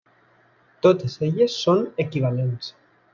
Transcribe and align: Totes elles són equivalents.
Totes 0.85 1.17
elles 1.27 1.57
són 1.67 1.83
equivalents. 2.05 2.73